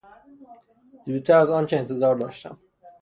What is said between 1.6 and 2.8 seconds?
انتظار داشتم